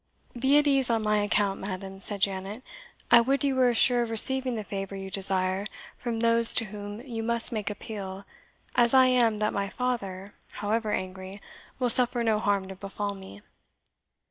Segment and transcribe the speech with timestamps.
[0.35, 2.63] "Be at ease on my account, madam," said Janet;
[3.11, 6.65] "I would you were as sure of receiving the favour you desire from those to
[6.65, 8.25] whom you must make appeal,
[8.75, 11.39] as I am that my father, however angry,
[11.77, 13.43] will suffer no harm to befall me."